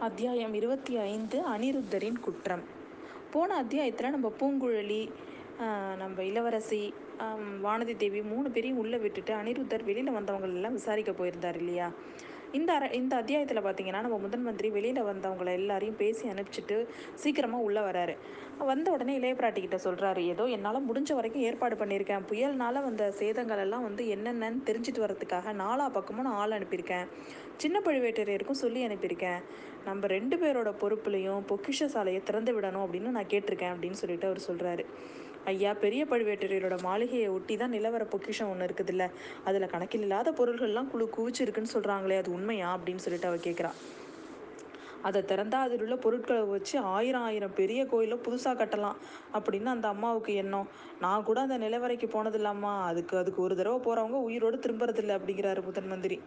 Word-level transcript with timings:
அத்தியாயம் 0.00 0.54
இருபத்தி 0.54 0.96
ஐந்து 0.96 1.38
அனிருத்தரின் 1.48 2.20
குற்றம். 2.20 2.62
போன 3.30 3.54
அத்தியாயத்தில் 3.54 4.10
நம்ம 4.10 4.32
பூங்குழலி 4.40 5.02
நம்ம 5.98 6.24
இளவரசி 6.24 6.80
வானதி 7.62 7.96
தேவி 7.96 8.22
மூணு 8.22 8.50
பேரையும் 8.50 8.78
உள்ளே 8.78 8.98
விட்டுட்டு 8.98 9.34
அனிருத்தர் 9.34 9.84
வெளியில் 9.84 10.12
வந்தவங்களெல்லாம் 10.12 10.72
விசாரிக்க 10.72 11.12
போயிருந்தார் 11.12 11.56
இல்லையா? 11.56 11.88
இந்த 12.52 12.70
அர 12.72 12.84
இந்த 12.98 13.14
அத்தியாயத்தில் 13.16 13.58
பார்த்தீங்கன்னா 13.64 14.00
நம்ம 14.04 14.16
முதன் 14.18 14.42
மந்திரி 14.42 14.68
வெளியில் 14.70 15.02
வந்தவங்களை 15.08 15.52
எல்லாரையும் 15.58 15.98
பேசி 16.00 16.24
அனுப்பிச்சிட்டு 16.28 16.76
சீக்கிரமாக 17.14 17.66
உள்ளே 17.66 17.80
வராரு. 17.80 18.14
வந்த 18.70 18.90
உடனே 18.90 19.12
இளைய 19.18 19.34
பிராட்டிக்கிட்ட 19.34 19.78
சொல்கிறாரு 19.84 20.22
ஏதோ 20.32 20.44
என்னால் 20.44 20.78
முடிஞ்ச 20.88 21.14
வரைக்கும் 21.18 21.42
ஏற்பாடு 21.42 21.76
பண்ணியிருக்கேன் 21.76 22.26
புயல்னால் 22.30 22.80
வந்த 22.88 23.04
சேதங்கள் 23.20 23.62
எல்லாம் 23.64 23.82
வந்து 23.82 24.04
என்னென்னு 24.16 24.60
தெரிஞ்சுட்டு 24.70 25.04
வரதுக்காக 25.04 25.54
நாலா 25.62 25.86
பக்கமும் 25.92 26.26
நான் 26.28 26.40
ஆள் 26.42 26.56
அனுப்பியிருக்கேன். 26.58 27.06
சின்ன 27.56 27.78
பழுவேட்டரையருக்கும் 27.84 28.62
சொல்லி 28.64 28.86
அனுப்பியிருக்கேன். 28.86 29.40
நம்ம 29.84 30.06
ரெண்டு 30.06 30.36
பேரோட 30.36 30.72
பொறுப்புலையும் 30.82 31.42
பொக்கிஷ 31.50 31.86
சாலையை 31.86 32.22
திறந்து 32.22 32.60
விடணும் 32.60 32.84
அப்படின்னு 32.86 33.16
நான் 33.18 33.32
கேட்டிருக்கேன் 33.34 33.74
அப்படின்னு 33.74 34.00
சொல்லிட்டு 34.02 34.26
அவர் 34.26 34.46
சொல்கிறாரு 34.50 34.84
ஐயா 35.44 35.72
பெரிய 35.74 36.04
பழுவேட்டரையரோட 36.04 36.82
மாளிகையை 36.82 37.28
ஒட்டி 37.28 37.56
தான் 37.56 37.70
நிலவர 37.70 38.04
பொக்கிஷம் 38.04 38.48
ஒன்று 38.48 38.66
இருக்குதுல்ல. 38.66 39.04
அதில் 39.44 39.68
கணக்கில் 39.68 40.00
இல்லாத 40.00 40.32
பொருள்கள்லாம் 40.32 40.90
குழு 40.90 41.08
குவிச்சிருக்குன்னு 41.16 41.74
சொல்கிறாங்களே 41.74 42.18
அது 42.18 42.32
உண்மையா 42.32 42.78
அப்படின்னு 42.78 42.96
சொல்லிட்டு 42.96 43.26
அவள் 43.26 43.46
கேட்குறான் 43.46 43.78
அதை 45.02 45.20
திறந்தால் 45.22 45.64
அதில் 45.66 45.82
உள்ள 45.82 45.96
பொருட்களை 45.96 46.42
வச்சு 46.42 46.76
ஆயிரம் 46.94 47.22
ஆயிரம் 47.22 47.54
பெரிய 47.54 47.80
கோயிலை 47.86 48.16
புதுசாக 48.18 48.54
கட்டலாம் 48.60 48.98
அப்படின்னு 49.36 49.70
அந்த 49.74 49.88
அம்மாவுக்கு 49.88 50.32
எண்ணம். 50.34 50.68
நான் 51.00 51.24
கூட 51.24 51.40
அந்த 51.40 51.58
நிலவரைக்கு 51.58 52.06
போனதில்லம்மா 52.14 52.72
அதுக்கு 52.90 53.14
அதுக்கு 53.16 53.42
ஒரு 53.42 53.56
தடவை 53.56 53.78
போகிறவங்க 53.78 54.18
உயிரோடு 54.28 54.56
திரும்புறதில்லை 54.56 55.14
அப்படிங்கிறாரு 55.18 55.62
புதன் 55.62 55.86
மந்திரி. 55.86 56.18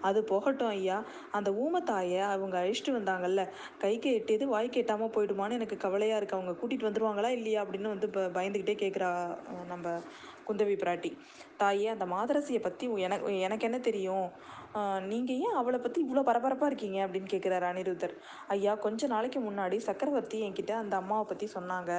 அது 0.00 0.18
போகட்டும் 0.24 0.68
ஐயா. 0.68 0.98
அந்த 1.30 1.50
ஊமத்தாயை 1.62 2.20
அவங்க 2.34 2.56
அழிச்சிட்டு 2.62 2.96
வந்தாங்கல்ல. 2.98 3.42
கைக்கு 3.78 4.10
எட்டியது 4.18 4.44
வாய் 4.44 4.68
கேட்டாமல் 4.68 5.14
போயிடுமான்னு 5.16 5.58
எனக்கு 5.60 5.76
கவலையாக 5.76 6.20
இருக்குது 6.20 6.38
அவங்க 6.38 6.54
கூட்டிகிட்டு 6.60 6.88
வந்துருவாங்களா 6.88 7.30
இல்லையா 7.38 7.62
அப்படின்னு 7.64 7.94
வந்து 7.94 8.06
இப்போ 8.06 8.24
பயந்துக்கிட்டே 8.38 8.76
கேட்குறா 8.84 9.10
நம்ம 9.68 9.86
குந்தவி 10.48 10.76
பிராட்டி. 10.82 11.10
தாயே 11.56 11.88
அந்த 11.88 12.04
மாதரசியை 12.06 12.60
பற்றி 12.62 12.86
எனக்கு 13.06 13.38
எனக்கு 13.40 13.66
என்ன 13.68 13.78
தெரியும்? 13.78 14.28
நீங்கள் 15.08 15.36
ஏன் 15.36 15.56
அவளை 15.56 15.78
பற்றி 15.80 15.98
இவ்வளோ 16.04 16.22
பரபரப்பாக 16.22 16.70
இருக்கீங்க 16.70 16.98
அப்படின்னு 17.06 17.30
கேட்குறாரு 17.32 17.66
அனிருத்தர். 17.70 18.14
ஐயா 18.48 18.72
கொஞ்ச 18.74 19.06
நாளைக்கு 19.06 19.40
முன்னாடி 19.40 19.76
சக்கரவர்த்தி 19.78 20.38
என்கிட்ட 20.46 20.74
அந்த 20.74 20.94
அம்மாவை 20.96 21.24
பற்றி 21.24 21.48
சொன்னாங்க 21.54 21.92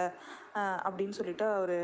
அப்படின்னு 0.85 1.17
சொல்லிட்டு 1.19 1.45
அவர் 1.51 1.75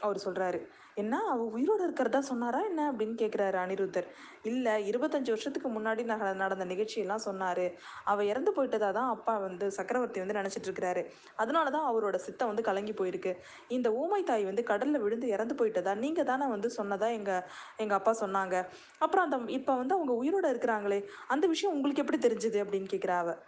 அவர் 0.00 0.24
சொல்கிறாரு 0.24 0.60
என்ன 0.96 1.14
அவள் 1.30 1.50
உயிரோடு 1.54 1.82
இருக்கிறதா 1.84 2.20
சொன்னாரா? 2.20 2.60
என்ன? 2.64 2.92
அப்படின்னு 2.92 3.16
கேட்குறாரு 3.22 3.56
அனிருத்தர். 3.62 4.06
இல்லை 4.42 4.90
இருபத்தஞ்சி 4.90 5.30
வருஷத்துக்கு 5.30 5.68
முன்னாடி 5.68 6.02
நட 6.04 6.32
நடந்த 6.34 6.64
நிகழ்ச்சியெல்லாம் 6.64 7.24
சொன்னார். 7.26 7.62
அவள் 8.04 8.26
இறந்து 8.26 8.52
போயிட்டதா 8.56 8.90
தான் 8.90 9.08
அப்பா 9.08 9.38
வந்து 9.38 9.66
சக்கரவர்த்தி 9.70 10.20
வந்து 10.20 10.36
நினச்சிட்டு 10.40 10.68
இருக்கிறாரு. 10.68 11.02
அதனால 11.36 11.70
தான் 11.70 11.86
அவரோட 11.90 12.14
சித்தம் 12.16 12.48
வந்து 12.48 12.62
கலங்கி 12.62 12.92
போயிருக்கு. 12.92 13.32
இந்த 13.68 13.90
ஊமை 13.94 14.22
தாய் 14.22 14.44
வந்து 14.44 14.62
கடலில் 14.62 14.98
விழுந்து 14.98 15.28
இறந்து 15.28 15.54
போயிட்டதா? 15.54 15.94
நீங்கள் 15.96 16.24
தானே 16.24 16.46
வந்து 16.46 16.70
சொன்னதா 16.78 17.10
எங்கள் 17.18 17.44
எங்கள் 17.76 17.98
அப்பா 17.98 18.14
சொன்னாங்க. 18.20 18.56
அப்புறம் 18.98 19.26
அந்த 19.28 19.52
இப்போ 19.52 19.74
வந்து 19.76 19.94
அவங்க 19.94 20.14
உயிரோடு 20.14 20.50
இருக்கிறாங்களே 20.54 21.00
அந்த 21.26 21.46
விஷயம் 21.46 21.74
உங்களுக்கு 21.74 22.04
எப்படி 22.04 22.20
தெரிஞ்சுது? 22.28 22.60
அப்படின்னு 22.64 22.90
கேட்குறா 22.94 23.18
அவள் 23.18 23.40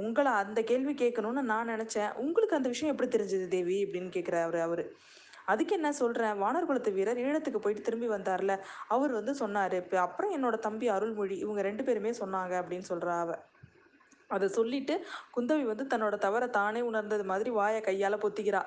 உங்களை 0.00 0.32
அந்த 0.42 0.60
கேள்வி 0.62 0.92
கேட்கணும்னு 0.94 1.42
நான் 1.52 1.68
நினச்சேன். 1.68 2.10
உங்களுக்கு 2.16 2.56
அந்த 2.56 2.68
விஷயம் 2.68 2.92
எப்படி 2.94 3.08
தெரிஞ்சது 3.16 3.48
தேவி? 3.48 3.78
அப்படின்னு 3.84 4.10
கேட்குறாரு 4.16 4.60
அவர். 4.60 4.84
அதுக்கு 5.52 5.74
என்ன 5.74 5.90
சொல்கிறேன் 5.92 6.40
வானர் 6.42 6.68
குலத்து 6.68 6.90
வீரர் 6.90 7.22
ஈழத்துக்கு 7.24 7.60
போயிட்டு 7.60 7.82
திரும்பி 7.82 8.08
வந்தார்ல. 8.08 8.54
அவர் 8.88 9.12
வந்து 9.12 9.34
சொன்னார் 9.34 9.76
இப்போ 9.82 9.98
அப்புறம் 10.00 10.34
என்னோட 10.36 10.58
தம்பி 10.58 10.88
அருள்மொழி 10.88 11.38
இவங்க 11.44 11.62
ரெண்டு 11.62 11.84
பேருமே 11.84 12.12
சொன்னாங்க 12.22 12.54
அப்படின்னு 12.62 12.88
சொல்கிறா 12.92 13.16
அவ. 13.20 13.32
அதை 14.30 14.46
சொல்லிட்டு 14.56 14.94
குந்தவி 15.34 15.64
வந்து 15.64 15.84
தன்னோட 15.92 16.16
தவறை 16.18 16.48
தானே 16.50 16.80
உணர்ந்தது 16.80 17.24
மாதிரி 17.24 17.50
வாயை 17.50 17.80
கையால் 17.80 18.22
பொத்திக்கிறா. 18.24 18.60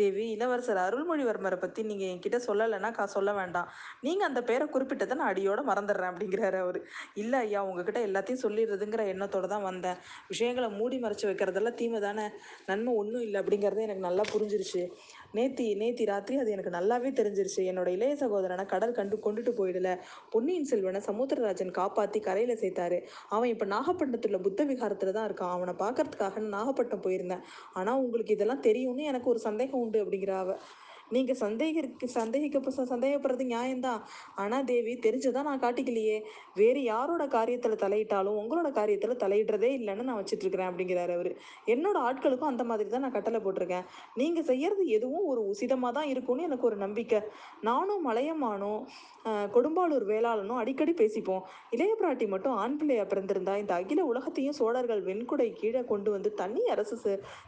தேவி 0.00 0.24
இளவரசர் 0.36 0.80
அருள்மொழிவர்மரை 0.84 1.58
பற்றி 1.64 1.80
நீங்கள் 1.90 2.10
என்கிட்ட 2.12 2.38
சொல்லலைன்னா 2.46 2.90
கா 2.98 3.04
சொல்ல 3.16 3.30
வேண்டாம். 3.38 3.68
நீங்கள் 4.06 4.28
அந்த 4.28 4.40
பேரை 4.48 4.66
குறிப்பிட்டதை 4.74 5.16
நான் 5.20 5.30
அடியோட 5.32 5.60
மறந்துடுறேன் 5.70 6.10
அப்படிங்கிறாரு 6.12 6.58
அவர். 6.64 6.80
இல்லை 7.22 7.38
ஐயா 7.46 7.62
உங்ககிட்ட 7.68 8.00
எல்லாத்தையும் 8.08 8.42
சொல்லிடுறதுங்கிற 8.44 9.04
எண்ணத்தோடு 9.12 9.48
தான் 9.54 9.66
வந்தேன். 9.70 10.00
விஷயங்களை 10.32 10.70
மூடி 10.78 10.98
மறைச்சி 11.04 11.26
வைக்கிறதெல்லாம் 11.30 11.78
தீமை 11.80 12.00
தானே? 12.06 12.26
நன்மை 12.70 12.94
ஒன்றும் 13.02 13.24
இல்லை 13.26 13.40
அப்படிங்கிறது 13.42 13.86
எனக்கு 13.88 14.06
நல்லா 14.08 14.26
புரிஞ்சிருச்சு. 14.32 14.82
நேத்தி 15.38 15.64
நேத்தி 15.82 16.04
ராத்திரி 16.10 16.36
அது 16.42 16.50
எனக்கு 16.56 16.74
நல்லாவே 16.78 17.10
தெரிஞ்சிருச்சு. 17.20 17.62
என்னோட 17.70 17.88
இளைய 17.96 18.12
சகோதரனை 18.22 18.66
கடல் 18.74 18.96
கண்டு 18.98 19.16
கொண்டுட்டு 19.26 19.52
போயிடல. 19.60 19.88
பொன்னியின் 20.34 20.68
செல்வனை 20.70 21.00
சமுத்திரராஜன் 21.08 21.72
காப்பாற்றி 21.80 22.20
கரையில் 22.28 22.60
சேர்த்தாரு. 22.62 23.00
அவன் 23.34 23.50
இப்போ 23.54 23.66
நாகப்பட்டினத்தில் 23.74 24.42
புத்த 24.46 24.64
விகாரத்தில் 24.70 25.14
தான் 25.16 25.26
இருக்கான். 25.28 25.54
அவனை 25.56 25.74
பார்க்கறதுக்காக 25.84 26.44
நாகப்பட்டினம் 26.56 27.04
போயிருந்தேன். 27.06 27.42
ஆனால் 27.78 28.00
உங்களுக்கு 28.04 28.36
இதெல்லாம் 28.36 28.64
தெரியும்னு 28.68 29.04
எனக்கு 29.12 29.30
ஒரு 29.34 29.42
சந்தேகம் 29.48 29.84
உண்டு 29.86 30.04
அப்படிங்கிற 30.04 30.32
அவ. 30.38 30.50
நீங்கள் 31.14 31.38
சந்தேகிக்கு 31.42 32.06
சந்தேகிக்க 32.16 32.72
சந்தேகப்படுறது 32.92 33.44
நியாயம்தான். 33.52 34.00
ஆனால் 34.42 34.66
தேவி 34.70 34.92
தெரிஞ்சதான் 35.06 35.48
நான் 35.50 35.62
காட்டிக்கலையே. 35.64 36.16
வேறு 36.60 36.80
யாரோட 36.92 37.24
காரியத்தில் 37.36 37.80
தலையிட்டாலும் 37.84 38.38
உங்களோட 38.42 38.70
காரியத்தில் 38.78 39.20
தலையிடுறதே 39.24 39.70
இல்லைன்னு 39.78 40.06
நான் 40.08 40.20
வச்சுட்ருக்கிறேன் 40.20 40.70
அப்படிங்கிறாரு 40.70 41.14
அவர். 41.18 41.30
என்னோட 41.74 41.96
ஆட்களுக்கும் 42.08 42.52
அந்த 42.52 42.64
மாதிரி 42.70 42.88
தான் 42.94 43.04
நான் 43.06 43.16
கட்டளை 43.18 43.40
போட்டிருக்கேன். 43.46 43.86
நீங்கள் 44.22 44.48
செய்யறது 44.50 44.86
எதுவும் 44.98 45.26
ஒரு 45.32 45.42
உசிதமாக 45.52 45.92
தான் 45.98 46.10
இருக்கும்னு 46.12 46.46
எனக்கு 46.48 46.68
ஒரு 46.70 46.78
நம்பிக்கை. 46.84 47.20
நானும் 47.68 48.04
மலையமானும் 48.08 48.80
கொடும்பாளூர் 49.54 50.04
வேளாளனும் 50.10 50.60
அடிக்கடி 50.62 50.92
பேசிப்போம். 51.02 51.42
இளைய 51.76 51.92
பிராட்டி 52.00 52.26
மட்டும் 52.34 52.56
ஆண் 52.64 52.76
பிள்ளையா 52.80 53.06
பிறந்திருந்தா 53.12 53.54
இந்த 53.62 53.72
அகில 53.80 54.04
உலகத்தையும் 54.12 54.58
சோழர்கள் 54.60 55.02
வெண்குடை 55.08 55.48
கீழே 55.60 55.82
கொண்டு 55.92 56.10
வந்து 56.16 56.32
தனி 56.42 56.62
அரசு 56.74 56.96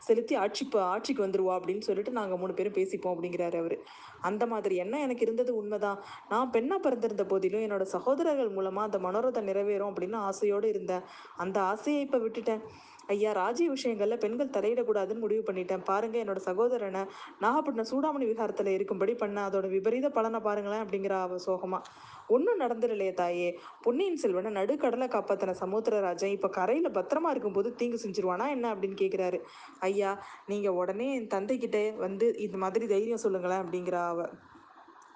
செலுத்தி 0.06 0.34
ஆட்சி 0.44 0.64
ஆட்சிக்கு 0.92 1.24
வந்துருவா 1.26 1.54
அப்படின்னு 1.58 1.86
சொல்லிட்டு 1.88 2.18
நாங்கள் 2.18 2.41
மூணு 2.42 2.56
பேரும் 2.58 2.76
பேசிப்போம் 2.78 3.14
அப்படிங்கிற 3.14 3.44
சொல்கிறாரு 3.48 3.59
அவர். 3.59 3.78
அந்த 4.20 4.47
மாதிரி 4.47 4.76
என்ன 4.76 5.00
எனக்கு 5.00 5.22
இருந்தது 5.22 5.56
உண்மைதான். 5.56 6.03
நான் 6.28 6.50
பெண்ணாக 6.50 6.81
பிறந்திருந்த 6.81 7.25
போதிலும் 7.25 7.60
என்னோட 7.60 7.82
சகோதரர்கள் 7.82 8.48
மூலமாக 8.48 8.98
அந்த 8.98 8.98
மனோரதம் 8.98 9.44
நிறைவேறும் 9.44 9.92
அப்படின்னு 9.92 10.14
ஆசையோடு 10.14 10.69
இருந்தேன். 10.69 11.00
அந்த 11.36 11.60
ஆசையை 11.60 12.03
இப்போ 12.03 12.19
விட்டுட்டேன். 12.19 12.60
ஐயா 13.08 13.30
ராஜ்ய 13.32 13.66
விஷயங்களில் 13.70 14.20
பெண்கள் 14.24 14.54
தலையிடக்கூடாதுன்னு 14.56 15.24
முடிவு 15.24 15.42
பண்ணிட்டேன். 15.48 15.84
பாருங்க 15.91 16.16
என்னோட 16.24 16.41
சகோதரனை 16.48 17.02
நாகப்பட்டினம் 17.44 17.91
சூடாமணி 17.92 18.26
விகாரத்தில் 18.30 18.74
இருக்கும்படி 18.74 19.14
பண்ண 19.14 19.38
அதோட 19.48 19.69
விபரீத 19.76 20.08
பலனை 20.08 20.41
பாருங்களேன் 20.41 20.84
அப்படிங்கிற 20.84 21.16
அவ 21.26 21.38
சோகமா. 21.47 21.80
ஒன்றும் 22.28 22.60
நடந்துடலையே 22.60 23.12
தாயே. 23.14 23.48
பொன்னியின் 23.84 24.20
செல்வனை 24.22 24.50
நடுக்கடலை 24.52 25.08
காப்பாற்றின 25.14 25.56
சமுத்திரராஜன் 25.62 26.34
இப்போ 26.36 26.48
கரையில் 26.58 26.97
பத்திரமா 26.98 27.30
இருக்கும்போது 27.30 27.70
தீங்கு 27.74 28.00
செஞ்சிருவானா 28.04 28.48
என்ன 28.56 28.74
அப்படின்னு 28.74 28.98
கேட்குறாரு 29.02 29.41
ஐயா 29.88 30.12
நீங்கள் 30.47 30.78
உடனே 30.82 31.08
என் 31.14 31.32
தந்தைக்கிட்ட 31.36 31.80
வந்து 32.04 32.28
இந்த 32.47 32.58
மாதிரி 32.64 32.86
தைரியம் 32.86 33.24
சொல்லுங்களேன் 33.26 33.64
அப்படிங்கிற 33.64 33.98
அவ. 34.12 34.28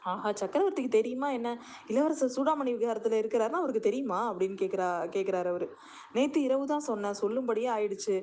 ஆஹா 0.02 0.32
சக்கரவர்த்திக்கு 0.32 0.88
தெரியுமா 0.88 1.30
என்ன? 1.30 1.48
இளவரசர் 1.86 2.34
சூடாமணி 2.36 2.70
விகாரத்தில் 2.76 3.20
இருக்கிறாருன்னா 3.22 3.60
அவருக்கு 3.60 3.80
தெரியுமா? 3.80 4.32
அப்படின்னு 4.32 4.56
கேட்குறா 4.60 4.88
கேட்குறாரு 5.12 5.46
அவர். 5.46 5.66
நேற்று 6.12 6.42
இரவு 6.42 6.66
தான் 6.66 6.80
சொன்னேன் 6.80 7.20
சொல்லும்படியே 7.20 7.68
ஆயிடுச்சு. 7.72 8.16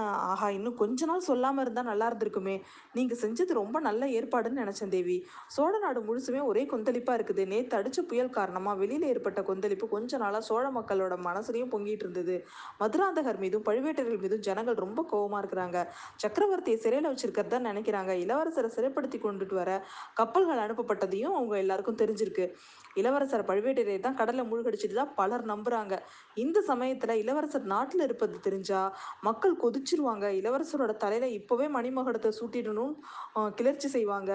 ஆஹா 0.00 0.46
இன்னும் 0.56 0.76
கொஞ்ச 0.80 1.06
நாள் 1.08 1.24
சொல்லாமல் 1.28 1.62
இருந்தால் 1.64 1.88
நல்லா 1.90 2.06
இருந்திருக்குமே. 2.10 2.54
நீங்கள் 2.96 3.18
செஞ்சது 3.22 3.52
ரொம்ப 3.58 3.76
நல்ல 3.86 4.06
ஏற்பாடுன்னு 4.18 4.62
நினச்சேன் 4.62 4.92
தேவி. 4.94 5.16
சோழ 5.54 5.72
நாடு 5.82 6.00
முழுசுமே 6.08 6.40
ஒரே 6.50 6.62
கொந்தளிப்பாக 6.70 7.16
இருக்குது. 7.18 7.42
நேற்று 7.52 7.76
அடித்த 7.78 8.02
புயல் 8.10 8.32
காரணமாக 8.36 8.80
வெளியில் 8.82 9.06
ஏற்பட்ட 9.12 9.42
கொந்தளிப்பு 9.48 9.88
கொஞ்ச 9.94 10.18
நாளாக 10.22 10.42
சோழ 10.48 10.64
மக்களோட 10.78 11.16
மனசுலையும் 11.28 11.72
பொங்கிட்டு 11.74 12.06
இருந்தது. 12.06 12.36
மதுராந்தகர் 12.80 13.40
மீதும் 13.44 13.66
பழுவேட்டர்கள் 13.68 14.22
மீதும் 14.24 14.44
ஜனங்கள் 14.48 14.78
ரொம்ப 14.84 15.04
கோபமாக 15.12 15.42
இருக்கிறாங்க. 15.44 15.78
சக்கரவர்த்தியை 16.24 16.78
சிறையில் 16.86 17.10
வச்சிருக்கிறதா 17.10 17.60
நினைக்கிறாங்க. 17.68 18.14
இளவரசரை 18.24 18.70
சிறைப்படுத்தி 18.78 19.20
கொண்டுட்டு 19.26 19.58
வர 19.60 19.70
கப்பல்கள் 20.20 20.64
அனுப்பப்பட்டதையும் 20.64 21.36
அவங்க 21.36 21.56
எல்லாருக்கும் 21.64 22.00
தெரிஞ்சிருக்கு. 22.04 22.46
இளவரசர் 23.02 23.48
பழுவேட்டரையர் 23.50 24.06
தான் 24.08 24.18
கடலை 24.22 24.42
மூழ்கடிச்சிட்டு 24.48 24.96
தான் 25.02 25.14
பலர் 25.20 25.46
நம்புறாங்க. 25.52 25.94
இந்த 26.44 26.58
சமயத்தில் 26.72 27.14
இளவரசர் 27.22 27.70
நாட்டில் 27.76 28.06
இருப்பது 28.08 28.36
தெரிஞ்சா 28.48 28.80
மக்கள் 29.28 29.60
கொதி 29.62 29.80
குதிச்சிருவாங்க 29.82 30.26
இளவரசரோட 30.40 30.92
தலையில 31.04 31.28
இப்போவே 31.38 31.66
மணிமகடத்தை 31.76 32.30
சூட்டிடணும் 32.40 32.92
கிளர்ச்சி 33.58 33.88
செய்வாங்க. 33.94 34.30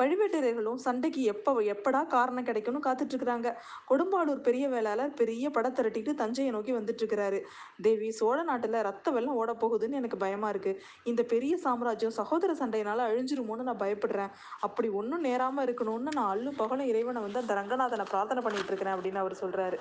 பழுவேட்டரையர்களும் 0.00 0.78
சண்டைக்கு 0.84 1.22
எப்போ 1.32 1.50
எப்படா 1.72 2.00
காரணம் 2.14 2.46
கிடைக்கும்னு 2.48 2.80
காத்துட்டு 2.86 3.12
இருக்கிறாங்க 3.14 3.48
கொடும்பாளூர் 3.90 4.40
பெரிய 4.46 4.64
வேளாளர் 4.74 5.12
பெரிய 5.20 5.44
படம் 5.56 5.76
திரட்டிட்டு 5.78 6.12
தஞ்சையை 6.20 6.50
நோக்கி 6.56 6.72
வந்துட்டு 6.78 7.02
இருக்கிறாரு 7.02 7.38
தேவி 7.86 8.08
சோழ 8.18 8.38
நாட்டில் 8.50 8.78
ரத்த 8.88 9.10
வெள்ளம் 9.16 9.38
ஓட 9.40 9.52
போகுதுன்னு 9.62 10.00
எனக்கு 10.00 10.18
பயமா 10.24 10.50
இருக்கு. 10.54 10.72
இந்த 11.12 11.24
பெரிய 11.32 11.56
சாம்ராஜ்யம் 11.64 12.16
சகோதர 12.20 12.56
சண்டையினால 12.62 13.06
அழிஞ்சிருமோன்னு 13.10 13.68
நான் 13.70 13.82
பயப்படுறேன். 13.84 14.34
அப்படி 14.68 14.90
ஒன்றும் 15.00 15.26
நேராம 15.28 15.64
இருக்கணும்னு 15.68 16.16
நான் 16.20 16.32
அள்ளு 16.34 16.52
பகலும் 16.62 16.90
இறைவனை 16.92 17.22
வந்து 17.26 17.42
அந்த 17.44 17.54
ரங்கநாதனை 17.60 18.06
பிரார்த்தனை 18.12 18.42
பண்ணிட்டு 18.46 18.72
இருக்கிறேன் 18.72 18.96
அப்படின்னு 18.96 19.24
அவர் 19.24 19.42
சொல்றாரு. 19.44 19.78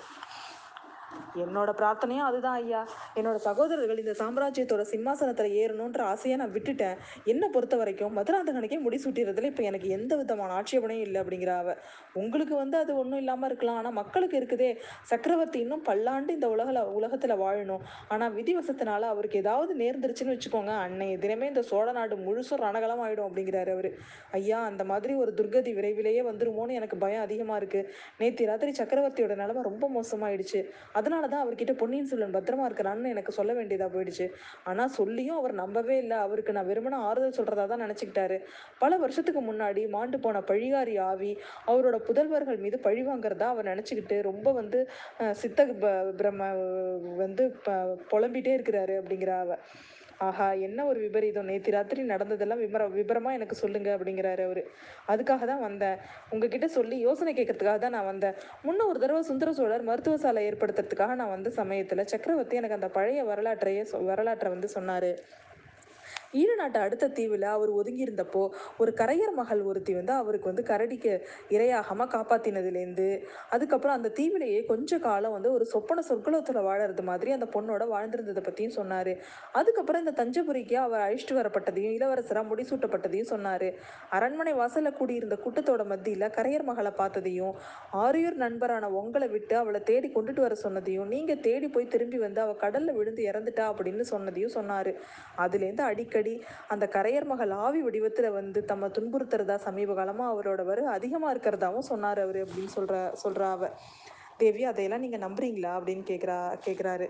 என்னோட 1.35 1.69
பிரார்த்தனையும் 1.79 2.25
அதுதான் 2.25 2.57
ஐயா. 2.63 2.81
என்னோட 3.15 3.35
சகோதரர்கள் 3.35 3.97
இந்த 3.97 4.15
சாம்ராஜ்யத்தோட 4.21 4.81
சிம்மாசனத்தில் 4.81 5.55
ஏறணுன்ற 5.61 6.01
ஆசையை 6.01 6.37
நான் 6.37 6.53
விட்டுட்டேன். 6.55 6.97
என்னை 7.23 7.49
பொறுத்த 7.49 7.75
வரைக்கும் 7.75 8.15
மதுராந்தகனுக்கே 8.17 8.79
முடிசூட்டிறதுல 8.85 9.43
இப்போ 9.43 9.63
எனக்கு 9.63 9.89
எந்த 9.89 10.15
விதமான 10.15 10.53
ஆட்சேபனையும் 10.53 11.05
இல்லை 11.07 11.21
அப்படிங்கிற 11.21 11.53
அவ. 11.55 11.75
உங்களுக்கு 12.13 12.55
வந்து 12.55 12.77
அது 12.77 12.95
ஒன்றும் 12.95 13.19
இல்லாமல் 13.19 13.49
இருக்கலாம். 13.49 13.77
ஆனால் 13.77 13.93
மக்களுக்கு 13.93 14.37
இருக்குதே. 14.41 14.71
சக்கரவர்த்தி 15.03 15.59
இன்னும் 15.59 15.83
பல்லாண்டு 15.89 16.33
இந்த 16.33 16.49
உலகில் 16.49 16.81
உலகத்தில் 16.99 17.35
வாழணும். 17.43 17.83
ஆனால் 18.07 18.33
விதிவசத்தினால 18.33 19.01
அவருக்கு 19.13 19.37
ஏதாவது 19.37 19.75
நேர்ந்துருச்சுன்னு 19.75 20.35
வச்சுக்கோங்க. 20.35 20.73
அன்னைய 20.85 21.17
தினமே 21.17 21.47
இந்த 21.47 21.61
சோழ 21.61 21.91
நாடு 21.91 22.15
முழுசும் 22.15 22.61
ரணகலம் 22.65 23.03
ஆயிடும் 23.05 23.27
அப்படிங்கிறாரு 23.29 23.71
அவர். 23.71 23.89
ஐயா 24.31 24.59
அந்த 24.63 24.83
மாதிரி 24.83 25.13
ஒரு 25.13 25.33
துர்கதி 25.33 25.73
விரைவிலேயே 25.73 26.21
வந்துருமோன்னு 26.29 26.77
எனக்கு 26.79 26.97
பயம் 26.97 27.21
அதிகமாக 27.21 27.59
இருக்குது 27.61 27.87
நேற்று 28.19 28.45
ராத்திரி 28.45 28.71
சக்கரவர்த்தியோட 28.81 29.35
நிலைமை 29.35 29.63
ரொம்ப 29.63 29.89
மோசமாயிடுச்சு. 29.97 30.61
அதனால 30.93 31.20
தான் 31.27 31.47
அவர்கிட்ட 31.47 31.77
பொன்னியின் 31.77 32.05
செல்வன் 32.05 32.33
பத்திரமா 32.33 32.65
இருக்கிறான்னு 32.65 33.07
எனக்கு 33.07 33.31
சொல்ல 33.31 33.53
வேண்டியதாக 33.53 33.91
போயிடுச்சு. 33.91 34.27
ஆனால் 34.63 34.89
சொல்லியும் 34.89 35.35
அவர் 35.35 35.53
நம்பவே 35.53 35.97
இல்லை. 35.97 36.17
அவருக்கு 36.17 36.53
நான் 36.53 36.65
வெறுமனே 36.65 36.95
ஆறுதல் 36.95 37.37
சொல்கிறதா 37.37 37.67
தான் 37.67 37.81
நினச்சிக்கிட்டாரு. 37.81 38.37
பல 38.79 38.97
வருஷத்துக்கு 38.97 39.41
முன்னாடி 39.41 39.89
மாண்டு 39.89 40.19
போன 40.19 40.41
பழிகாரி 40.41 40.99
ஆவி 40.99 41.37
அவரோட 41.67 41.95
புதல்வர்கள் 42.07 42.57
மீது 42.57 42.79
பழி 42.79 43.03
வாங்குறதா 43.03 43.47
அவர் 43.47 43.65
நினச்சிக்கிட்டு 43.65 44.21
ரொம்ப 44.21 44.51
வந்து 44.51 44.89
சித்த 45.31 45.65
ப- 45.65 46.13
பிரம்ம 46.17 46.51
வந்து 47.15 47.51
ப 47.63 47.71
புலம்பிட்டே 48.11 48.53
இருக்கிறாரு 48.57 49.01
அப்படிங்கிற 49.01 49.39
அவ. 49.39 49.57
ஆஹா 50.21 50.51
என்ன 50.51 50.85
ஒரு 50.85 50.99
விபரீதம். 50.99 51.45
நேற்று 51.45 51.71
ராத்திரி 51.71 52.01
நடந்ததெல்லாம் 52.01 52.61
விபர 52.61 52.89
விபரமாக 52.89 53.35
எனக்கு 53.35 53.55
சொல்லுங்க 53.55 53.97
அப்படிங்கிறாரு 53.97 54.43
அவர். 54.43 54.61
அதுக்காக 55.07 55.45
தான் 55.45 55.59
வந்தேன். 55.59 55.97
உங்ககிட்ட 56.29 56.67
சொல்லி 56.67 56.99
யோசனை 56.99 57.33
கேட்கறதுக்காக 57.33 57.77
தான் 57.77 57.89
நான் 57.89 58.05
வந்தேன். 58.05 58.33
முன்ன 58.63 58.85
ஒரு 58.85 58.99
தடவை 58.99 59.21
சுந்தர 59.21 59.53
சோழர் 59.53 59.81
மருத்துவ 59.81 60.17
சாலை 60.17 60.49
ஏற்படுத்துறதுக்காக 60.49 61.15
நான் 61.15 61.29
வந்த 61.29 61.49
சமயத்தில் 61.49 62.05
சக்கரவர்த்தி 62.05 62.55
எனக்கு 62.55 62.75
அந்த 62.75 62.87
பழைய 62.87 63.23
வரலாற்றையே 63.23 63.85
சொ- 63.91 64.05
வரலாற்றை 64.05 64.51
வந்து 64.51 64.67
சொன்னார். 64.67 65.11
ஈழநாட்டு 66.39 66.79
அடுத்த 66.85 67.11
தீவில் 67.17 67.47
அவர் 67.55 67.71
ஒதுங்கி 67.79 68.03
இருந்தப்போ 68.05 68.43
ஒரு 68.81 68.91
கரையர் 69.01 69.35
மகள் 69.39 69.61
ஒருத்தி 69.69 69.93
வந்து 69.99 70.13
அவருக்கு 70.13 70.49
வந்து 70.51 70.63
கரடிக்கு 70.71 71.13
இரையாகாமல் 71.55 72.11
காப்பாத்தினதுலேருந்து 72.15 73.07
அதுக்கப்புறம் 73.55 73.97
அந்த 73.97 74.11
தீவிலேயே 74.19 74.59
கொஞ்ச 74.71 74.99
காலம் 75.07 75.35
வந்து 75.37 75.49
ஒரு 75.57 75.65
சொப்பன 75.73 76.03
சொற்குலத்தில் 76.09 76.61
வாழறது 76.69 77.03
மாதிரி 77.09 77.31
அந்த 77.37 77.47
பொண்ணோட 77.55 77.83
வாழ்ந்திருந்ததை 77.93 78.43
பற்றியும் 78.43 78.75
சொன்னார். 78.79 79.11
அதுக்கப்புறம் 79.59 80.01
இந்த 80.03 80.13
தஞ்சபுரிக்கு 80.21 80.75
அவர் 80.85 81.05
அழிச்சிட்டு 81.07 81.37
வரப்பட்டதையும் 81.39 81.95
இளவரசராக 81.97 82.45
முடிசூட்டப்பட்டதையும் 82.51 83.31
சொன்னார். 83.33 83.67
அரண்மனை 84.17 84.53
வாசலில் 84.61 84.97
கூடியிருந்த 84.99 85.35
கூட்டத்தோட 85.43 85.83
மத்தியில் 85.91 86.27
கரையர் 86.37 86.67
மகளை 86.69 86.93
பார்த்ததையும் 87.01 87.53
ஆரியூர் 88.03 88.37
நண்பரான 88.45 88.89
உங்களை 89.01 89.27
விட்டு 89.35 89.55
அவளை 89.61 89.81
தேடி 89.89 90.07
கொண்டுட்டு 90.15 90.41
வர 90.45 90.55
சொன்னதையும் 90.65 91.11
நீங்கள் 91.13 91.41
தேடி 91.47 91.67
போய் 91.67 91.91
திரும்பி 91.93 92.19
வந்து 92.25 92.41
அவள் 92.41 92.61
கடலில் 92.63 92.97
விழுந்து 92.99 93.23
இறந்துட்டா 93.31 93.65
அப்படின்னு 93.71 94.05
சொன்னதையும் 94.13 94.55
சொன்னார். 94.57 94.91
அதுலேருந்து 95.43 95.85
அடிக்கடி 95.89 96.20
அந்த 96.67 96.85
கரையர் 96.87 97.25
மகள் 97.25 97.51
ஆவி 97.57 97.81
வடிவத்தில் 97.81 98.29
வந்து 98.29 98.65
தம்மை 98.65 98.89
துன்புறுத்துறதா 98.89 99.55
சமீப 99.55 99.93
காலமாக 99.93 100.31
அவரோட 100.33 100.65
வரு 100.65 100.87
அதிகமாக 100.87 101.33
இருக்கிறதாவும் 101.35 101.89
சொன்னார் 101.91 102.19
அவர் 102.19 102.39
அப்படின்னு 102.45 102.73
சொல்கிற 102.77 102.95
சொல்கிறா 103.23 103.49
அவ. 103.51 103.69
தேவி 104.37 104.63
அதையெல்லாம் 104.63 105.01
நீங்கள் 105.01 105.23
நம்புறீங்களா 105.27 105.71
அப்படின்னு 105.77 106.05
கேட்குறா 106.11 106.37
கேட்குறாரு 106.65 107.07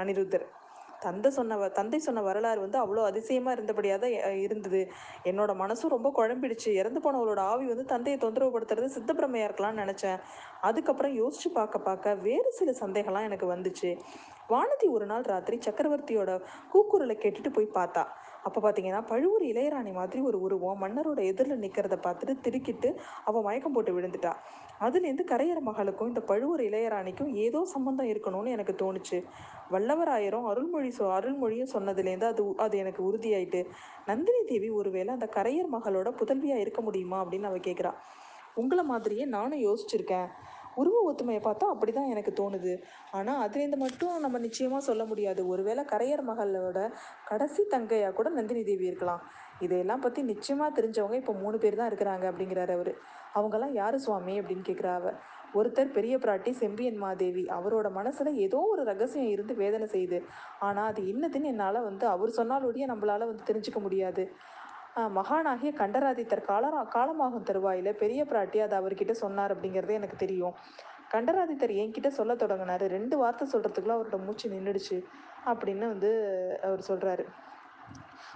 அனிருத்தர். 0.00 0.46
தந்தை 1.00 1.30
சொன்ன 1.30 1.56
வ- 1.56 1.72
தந்தை 1.72 1.98
சொன்ன 1.98 2.20
வரலாறு 2.20 2.60
வந்து 2.60 2.78
அவ்வளோ 2.78 3.04
அதிசயமாக 3.04 3.54
இருந்தபடியாக 3.54 4.00
தான் 4.00 4.36
இருந்தது. 4.38 4.90
என்னோட 5.24 5.54
மனசும் 5.54 5.88
ரொம்ப 5.88 6.12
குழம்பிடுச்சு. 6.16 6.68
இறந்து 6.68 7.00
போனவளோட 7.00 7.38
ஆவி 7.38 7.66
வந்து 7.66 7.84
தந்தையை 7.84 8.20
தொந்தரவு 8.20 8.60
படுத்துறது 8.60 8.96
சித்தப்பிரமையாக 8.96 9.50
இருக்கலாம்னு 9.50 9.82
நினச்சேன். 9.84 10.18
அதுக்கப்புறம் 10.60 11.16
யோசிச்சு 11.22 11.48
பார்க்க 11.54 11.78
பார்க்க 11.78 12.14
வேறு 12.14 12.50
சில 12.50 12.70
சந்தேகம்லாம் 12.70 13.22
எனக்கு 13.22 13.54
வந்துச்சு. 13.54 13.98
வானதி 14.48 14.90
ஒரு 14.90 15.06
நாள் 15.06 15.22
ராத்திரி 15.22 15.58
சக்கரவர்த்தியோட 15.58 16.40
கூக்குரலை 16.72 17.16
கேட்டுட்டு 17.16 17.52
போய் 17.52 17.70
பார்த்தா 17.74 18.04
அப்போ 18.46 18.58
பார்த்தீங்கன்னா 18.60 19.00
பழுவூர் 19.06 19.44
இளையராணி 19.44 19.92
மாதிரி 19.92 20.20
ஒரு 20.22 20.38
உருவம் 20.40 20.80
மன்னரோட 20.82 21.20
எதிரில் 21.30 21.62
நிற்கிறத 21.62 21.96
பார்த்துட்டு 22.02 22.34
திருக்கிட்டு 22.44 22.88
அவள் 23.24 23.42
மயக்கம் 23.42 23.74
போட்டு 23.76 23.92
விழுந்துட்டா. 23.96 24.32
அதுலேருந்து 24.80 25.24
கரையர் 25.30 25.62
மகளுக்கும் 25.68 26.08
இந்த 26.08 26.22
பழுவூர் 26.22 26.62
இளையராணிக்கும் 26.62 27.30
ஏதோ 27.44 27.60
சம்பந்தம் 27.74 28.10
இருக்கணும்னு 28.12 28.54
எனக்கு 28.56 28.74
தோணுச்சு. 28.82 29.18
வல்லவராயரும் 29.70 30.46
அருள்மொழி 30.46 30.90
சொ 30.90 31.04
அருள்மொழியும் 31.16 31.72
சொன்னதுலேருந்து 31.74 32.28
அது 32.32 32.44
அது 32.66 32.76
எனக்கு 32.78 33.02
உறுதியாயிட்டு 33.08 33.62
நந்தினி 34.06 34.42
தேவி 34.44 34.70
ஒருவேளை 34.80 35.10
அந்த 35.16 35.28
கரையர் 35.36 35.74
மகளோட 35.76 36.10
புதல்வியாக 36.20 36.64
இருக்க 36.64 36.82
முடியுமா? 36.82 37.18
அப்படின்னு 37.22 37.50
அவள் 37.50 37.66
கேட்குறா 37.68 37.92
உங்களை 38.56 38.84
மாதிரியே 38.84 39.24
நானும் 39.32 39.64
யோசிச்சிருக்கேன். 39.64 40.28
உருவ 40.76 40.96
ஒத்துமையை 41.10 41.40
பார்த்தா 41.44 41.66
அப்படி 41.74 41.92
தான் 41.92 42.10
எனக்கு 42.14 42.32
தோணுது. 42.40 42.72
ஆனால் 43.18 43.40
அதுலேருந்து 43.44 43.78
மட்டும் 43.84 44.14
நம்ம 44.24 44.38
நிச்சயமாக 44.46 44.82
சொல்ல 44.88 45.04
முடியாது. 45.04 45.42
ஒருவேளை 45.52 45.84
கரையர் 45.92 46.22
மகளோட 46.30 46.80
கடைசி 47.30 47.64
தங்கையாக 47.74 48.14
கூட 48.18 48.30
நந்தினி 48.38 48.64
தேவி 48.70 48.86
இருக்கலாம். 48.90 49.22
இதையெல்லாம் 49.64 50.02
பற்றி 50.04 50.20
நிச்சயமாக 50.32 50.70
தெரிஞ்சவங்க 50.78 51.16
இப்போ 51.22 51.34
மூணு 51.42 51.56
பேர் 51.62 51.78
தான் 51.80 51.90
இருக்கிறாங்க 51.90 52.24
அப்படிங்கிறாரு 52.30 52.72
அவர். 52.78 52.92
அவங்கெல்லாம் 53.38 53.74
யார் 53.80 53.96
சுவாமி 54.04 54.34
அப்படின்னு 54.40 54.66
கேட்குறா 54.68 54.92
அவ. 54.98 55.12
ஒருத்தர் 55.58 55.94
பெரிய 55.96 56.14
பிராட்டி 56.22 56.50
செம்பியன் 56.62 56.98
மாதேவி. 57.04 57.44
அவரோட 57.58 57.86
மனசில் 57.98 58.30
ஏதோ 58.46 58.58
ஒரு 58.72 58.82
ரகசியம் 58.90 59.32
இருந்து 59.34 59.54
வேதனை 59.62 59.86
செய்யுது 59.94 60.18
ஆனால் 60.66 60.88
அது 60.90 61.02
என்னதுன்னு 61.12 61.50
என்னால் 61.52 61.86
வந்து 61.88 62.06
அவர் 62.14 62.36
சொன்னாலோடைய 62.38 62.86
நம்மளால் 62.92 63.30
வந்து 63.30 63.48
தெரிஞ்சுக்க 63.50 63.80
முடியாது. 63.86 64.24
மகானாகிய 64.96 65.70
கண்டராதித்தர் 65.78 66.48
காலரா 66.48 66.82
காலமாகும் 66.94 67.46
தருவாயில் 67.48 67.90
பெரிய 67.94 68.20
பிராட்டி 68.24 68.58
அதை 68.58 68.76
அவர்கிட்ட 68.78 69.14
சொன்னார் 69.14 69.54
அப்படிங்கிறது 69.54 69.92
எனக்கு 69.92 70.16
தெரியும். 70.16 70.54
கண்டராதித்தர் 71.12 71.72
என்கிட்ட 71.82 72.08
சொல்ல 72.10 72.34
தொடங்கினாரு. 72.34 72.84
ரெண்டு 72.88 73.16
வார்த்தை 73.16 73.46
சொல்கிறதுக்குள்ள 73.52 73.96
அவரோட 73.96 74.18
மூச்சு 74.24 74.46
நின்றுடுச்சு 74.50 74.98
அப்படின்னு 75.46 75.86
வந்து 75.86 76.10
அவர் 76.62 76.88
சொல்கிறாரு 76.88 77.24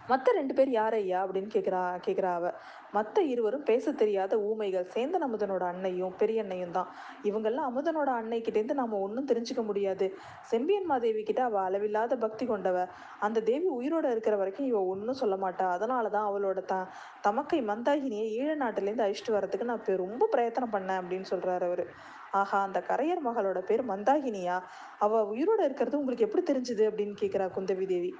மற்ற 0.08 0.32
ரெண்டு 0.32 0.54
பேர் 0.54 0.70
யார் 0.70 0.92
ஐயா 0.92 1.26
அப்படின்னு 1.26 1.50
கேட்குறா 1.54 2.00
கேட்குறா 2.06 2.34
அவ. 2.34 2.46
மற்ற 2.92 3.22
இருவரும் 3.22 3.62
பேச 3.62 3.92
தெரியாத 3.92 4.38
ஊமைகள். 4.38 4.86
சேந்தன் 4.94 5.26
அமுதனோட 5.26 5.60
அன்னையும் 5.60 6.14
பெரியண்ணையும் 6.18 6.70
தான். 6.70 6.88
இவங்கெல்லாம் 7.22 7.68
அமுதனோட 7.70 8.10
அன்னைக்கிட்டேருந்து 8.20 8.74
நாம் 8.74 8.92
ஒன்றும் 8.92 9.28
தெரிஞ்சுக்க 9.28 9.64
முடியாது. 9.64 10.06
செம்பியன் 10.42 10.84
மாதேவி 10.84 11.22
கிட்ட 11.22 11.42
அவள் 11.42 11.62
அளவில்லாத 11.62 12.16
பக்தி 12.16 12.46
கொண்டவ. 12.46 12.86
அந்த 13.20 13.40
தேவி 13.40 13.68
உயிரோட 13.68 14.10
இருக்கிற 14.10 14.36
வரைக்கும் 14.36 14.66
இவ 14.66 14.84
ஒன்றும் 14.84 15.14
சொல்ல 15.14 15.36
மாட்டா. 15.36 15.70
அதனால 15.70 16.08
தான் 16.08 16.28
அவளோட 16.30 16.64
த 16.64 16.86
தமக்கை 17.20 17.60
மந்தாகினியை 17.62 18.26
ஈழ 18.40 18.54
நாட்டிலேருந்து 18.54 19.06
அழிச்சிட்டு 19.06 19.36
வரதுக்கு 19.38 19.64
நான் 19.64 20.02
ரொம்ப 20.04 20.26
பிரயத்தனம் 20.26 20.72
பண்ணேன் 20.72 21.00
அப்படின்னு 21.02 21.28
சொல்றாரு 21.30 21.62
அவர். 21.62 21.84
ஆஹா 22.32 22.62
அந்த 22.62 22.82
கரையர் 22.88 23.26
மகளோட 23.28 23.58
பேர் 23.60 23.82
மந்தாகினியா? 23.86 24.62
அவ 24.98 25.22
உயிரோட 25.32 25.60
இருக்கிறது 25.64 25.98
உங்களுக்கு 25.98 26.24
எப்படி 26.24 26.42
தெரிஞ்சுது 26.42 26.90
அப்படின்னு 26.90 27.14
கேட்குறா 27.22 27.46
குந்தவி 27.56 27.86
தேவி. 27.86 28.14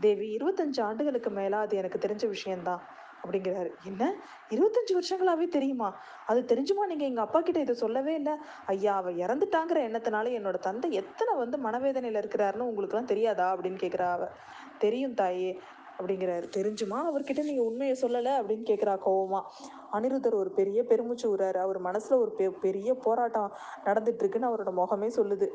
தேவி 0.00 0.36
இருபத்தஞ்சு 0.36 0.80
ஆண்டுகளுக்கு 0.82 1.30
மேலே 1.30 1.56
அது 1.56 1.76
எனக்கு 1.76 1.98
தெரிஞ்ச 1.98 2.28
விஷயம்தான் 2.28 2.82
அப்படிங்கிறாரு. 3.22 3.70
என்ன? 3.84 4.14
இருபத்தஞ்சு 4.50 4.92
வருஷங்களாவே 4.92 5.48
தெரியுமா? 5.48 6.00
அது 6.26 6.40
தெரிஞ்சுமா? 6.40 6.86
நீங்கள் 6.86 7.08
எங்கள் 7.08 7.24
அப்பா 7.24 7.40
கிட்ட 7.40 7.60
இதை 7.60 7.74
சொல்லவே 7.74 8.14
இல்லை. 8.14 8.32
ஐயா 8.66 8.96
அவ 8.96 9.10
இறந்துட்டாங்கிற 9.10 9.80
எண்ணத்தினால 9.88 10.32
என்னோட 10.38 10.58
தந்தை 10.58 10.92
எத்தனை 10.92 11.34
வந்து 11.34 11.58
மனவேதனையில் 11.58 12.20
இருக்கிறாருன்னு 12.20 12.68
உங்களுக்குலாம் 12.70 13.04
தெரியாதா? 13.04 13.56
அப்படின்னு 13.56 13.78
கேட்குறா 13.78 14.12
அவ. 14.12 14.28
தெரியும் 14.78 15.14
தாயே 15.14 15.60
அப்படிங்கிறாரு. 15.98 16.46
தெரிஞ்சுமா? 16.56 16.98
அவர்கிட்ட 17.06 17.42
நீங்கள் 17.42 17.64
உண்மையை 17.64 17.96
சொல்லலை 18.00 18.32
அப்படின்னு 18.40 18.64
கேட்குறா 18.66 18.98
கோவமா. 19.06 19.40
அனிருத்தர் 19.92 20.34
ஒரு 20.34 20.50
பெரிய 20.50 20.82
பெருமிச்சு 20.82 21.26
விடுறாரு 21.26 21.56
அவர் 21.56 21.78
மனசில் 21.78 22.18
ஒரு 22.18 22.34
பெ 22.38 22.48
பெரிய 22.60 22.94
போராட்டம் 22.94 23.52
நடந்துட்டு 23.84 24.14
இருக்குன்னு 24.14 24.50
அவரோட 24.50 24.72
முகமே 24.76 25.08
சொல்லுது. 25.16 25.48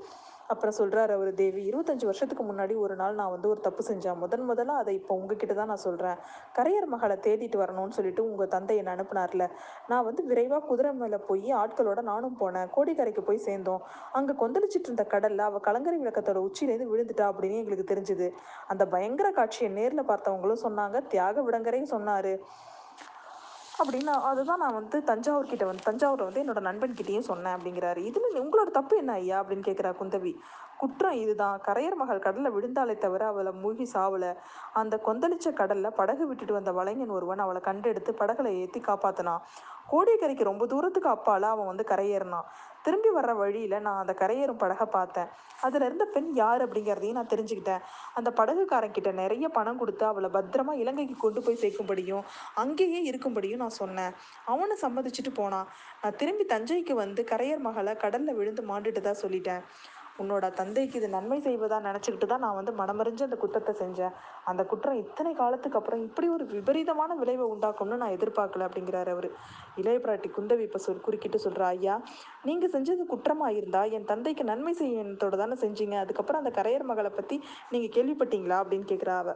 அப்புறம் 0.54 0.76
சொல்கிறார் 0.80 1.12
அவர் 1.16 1.30
தேவி 1.42 1.62
இருபத்தஞ்சு 1.70 2.06
வருஷத்துக்கு 2.10 2.44
முன்னாடி 2.50 2.74
ஒரு 2.84 2.96
நாள் 3.02 3.18
நான் 3.20 3.34
வந்து 3.34 3.48
ஒரு 3.54 3.62
தப்பு 3.68 3.82
செஞ்சேன். 3.90 4.18
முதன் 4.24 4.46
முதலாக 4.50 4.82
அதை 4.84 4.94
இப்போ 5.00 5.14
உங்ககிட்ட 5.20 5.54
தான் 5.60 5.72
நான் 5.72 5.84
சொல்கிறேன் 5.86 6.18
கரையர் 6.58 6.88
மகளை 6.94 7.18
தேடிட்டு 7.28 7.58
வரணும்னு 7.64 7.98
சொல்லிட்டு 7.98 8.24
உங்கள் 8.30 8.52
தந்தை 8.56 8.76
என்னை 8.82 8.94
அனுப்புனார்ல. 8.96 9.46
நான் 9.92 10.06
வந்து 10.10 10.24
விரைவாக 10.32 10.62
குதிரை 10.70 10.92
மேலே 11.02 11.20
போய் 11.30 11.50
ஆட்களோட 11.62 12.02
நானும் 12.12 12.38
போனேன். 12.42 12.72
கோடிக்கரைக்கு 12.76 13.24
போய் 13.30 13.46
சேர்ந்தோம். 13.48 13.84
அங்கே 14.20 14.36
கொந்தளிச்சிட்டு 14.42 14.90
இருந்த 14.90 15.06
கடலில் 15.14 15.48
அவள் 15.50 15.66
கலங்கரை 15.70 16.00
விளக்கத்தோட 16.04 16.42
உச்சியிலேருந்து 16.48 16.92
விழுந்துட்டா 16.94 17.28
அப்படின்னு 17.32 17.62
எங்களுக்கு 17.62 17.88
தெரிஞ்சுது. 17.94 18.30
அந்த 18.74 18.84
பயங்கர 18.96 19.30
காட்சியை 19.40 19.72
நேரில் 19.80 20.10
பார்த்தவங்களும் 20.12 20.64
சொன்னாங்க. 20.68 20.98
தியாக 21.14 21.44
விடங்கரையும் 21.48 21.94
சொன்னார். 21.96 22.34
அப்படின்னு 23.84 24.14
அதுதான் 24.22 24.60
நான் 24.60 24.74
வந்து 24.74 25.04
தஞ்சாவூர் 25.04 25.46
கிட்ட 25.46 25.66
வந்து 25.66 25.84
தஞ்சாவூரை 25.90 26.24
வந்து 26.24 26.44
என்னோட 26.44 26.60
நண்பன் 26.60 26.96
கிட்டேயும் 27.02 27.28
சொன்னேன் 27.30 27.56
அப்படிங்கிறாரு. 27.56 27.98
இதில் 27.98 28.42
உங்களோட 28.42 28.72
தப்பு 28.72 28.98
என்ன 28.98 29.12
ஐயா? 29.12 29.44
அப்படின்னு 29.44 29.68
கேட்குறா 29.68 29.94
குந்தவி. 30.02 30.34
குற்றம் 30.78 31.12
இதுதான். 31.12 31.62
கரையர் 31.68 31.96
மகள் 31.96 32.20
கடலில் 32.20 32.52
விழுந்தாலே 32.52 32.98
தவிர 32.98 33.26
அவளை 33.26 33.52
மூழ்கி 33.52 33.90
சாவல. 33.94 34.36
அந்த 34.74 35.00
கொந்தளிச்ச 35.06 35.54
கடலில் 35.54 35.92
படகு 35.92 36.28
விட்டுட்டு 36.28 36.54
வந்த 36.54 36.72
வளைஞன் 36.72 37.10
ஒருவன் 37.10 37.40
அவளை 37.40 37.62
கண்டெடுத்து 37.66 38.12
படகுல 38.20 38.48
ஏற்றி 38.48 38.80
காப்பாத்தினான். 38.80 39.42
கோடியக்கரைக்கு 39.92 40.44
ரொம்ப 40.44 40.66
தூரத்துக்கு 40.66 41.10
அப்பால 41.10 41.42
அவன் 41.42 41.66
வந்து 41.66 41.86
கரையேறினான். 41.88 42.48
திரும்பி 42.84 43.10
வர்ற 43.10 43.32
வழியில் 43.36 43.76
நான் 43.82 44.00
அந்த 44.02 44.14
கரையேறும் 44.20 44.62
படகை 44.64 44.86
பார்த்தேன். 44.86 45.30
அதில் 45.62 45.86
இருந்த 45.88 46.06
பெண் 46.06 46.30
யார் 46.34 46.62
அப்படிங்கிறதையும் 46.66 47.18
நான் 47.20 47.32
தெரிஞ்சுக்கிட்டேன். 47.34 47.84
அந்த 48.14 48.30
படகுக்காரங்கிட்ட 48.40 49.12
நிறைய 49.14 49.48
பணம் 49.50 49.78
கொடுத்து 49.78 50.06
அவளை 50.06 50.30
பத்திரமா 50.34 50.74
இலங்கைக்கு 50.74 51.18
கொண்டு 51.18 51.42
போய் 51.44 51.62
சேர்க்கும்படியும் 51.64 52.24
அங்கேயே 52.56 53.02
இருக்கும்படியும் 53.12 53.64
நான் 53.64 53.80
சொன்னேன். 53.82 54.14
அவனை 54.46 54.78
சம்மதிச்சுட்டு 54.82 55.34
போனான். 55.34 55.68
நான் 56.02 56.16
திரும்பி 56.16 56.46
தஞ்சைக்கு 56.46 56.96
வந்து 57.04 57.24
கரையர் 57.32 57.66
மகளை 57.68 57.96
கடலில் 57.96 58.38
விழுந்து 58.42 58.64
மாண்டுட்டு 58.72 59.02
தான் 59.02 59.22
சொல்லிட்டேன். 59.22 59.64
உன்னோட 60.22 60.46
தந்தைக்கு 60.60 60.98
இது 61.00 61.10
நன்மை 61.16 61.38
செய்வதாக 61.48 61.86
நினச்சிக்கிட்டு 61.88 62.28
தான் 62.32 62.44
நான் 62.46 62.58
வந்து 62.60 62.74
மனமறிஞ்சு 62.82 63.24
அந்த 63.28 63.38
குற்றத்தை 63.44 63.74
செஞ்சேன். 63.82 64.16
அந்த 64.52 64.62
குற்றம் 64.72 65.00
இத்தனை 65.04 65.34
காலத்துக்கு 65.42 65.80
அப்புறம் 65.80 66.04
இப்படி 66.08 66.30
ஒரு 66.36 66.46
விபரீதமான 66.56 67.16
விளைவை 67.22 67.48
உண்டாக்கும்னு 67.54 68.02
நான் 68.04 68.16
எதிர்பார்க்கல 68.18 68.68
அப்படிங்கிறார் 68.70 69.12
அவர். 69.16 69.30
இளைய 69.82 70.00
பிராட்டி 70.06 70.32
குந்தவி 70.38 70.66
இப்போ 70.70 70.82
சொல் 70.88 71.06
குறுக்கிட்டு 71.08 71.40
சொல்கிறா 71.46 71.70
ஐயா 71.78 71.96
நீங்கள் 72.50 72.74
செஞ்சது 72.76 73.06
குற்றமாக 73.14 73.58
இருந்தால் 73.60 73.94
என் 73.98 74.10
தந்தைக்கு 74.12 74.46
நன்மை 74.52 74.76
செய்யத்தோடு 74.82 75.42
தானே 75.44 75.58
செஞ்சீங்க. 75.66 75.98
அதுக்கப்புறம் 76.06 76.44
அந்த 76.44 76.54
கரையர் 76.60 76.90
மகளை 76.92 77.14
பற்றி 77.20 77.38
நீங்கள் 77.74 77.96
கேள்விப்பட்டீங்களா? 77.98 78.60
அப்படின்னு 78.64 78.88
கேட்குறா 78.94 79.18
அவ. 79.24 79.36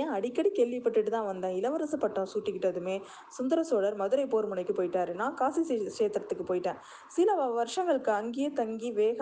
ஏன் 0.00 0.10
அடிக்கடி 0.16 0.50
கேள்விப்பட்டுட்டு 0.58 1.10
தான் 1.16 1.28
வந்தேன்? 1.30 1.54
இளவரச 1.60 1.96
பட்டம் 2.04 2.30
சூட்டிக்கிட்டதுமே 2.32 2.96
சுந்தர 3.36 3.62
சோழர் 3.70 3.96
மதுரை 4.02 4.26
போர் 4.32 4.50
முனைக்கு 4.52 4.74
போயிட்டாரு. 4.78 5.12
நான் 5.22 5.36
காசி 5.40 5.62
சேத்திரத்துக்கு 5.98 6.46
போயிட்டேன். 6.50 6.78
சில 7.16 7.34
வருஷங்களுக்கு 7.58 8.12
அங்கேயே 8.20 8.50
தங்கி 8.60 8.90
வேக 9.00 9.20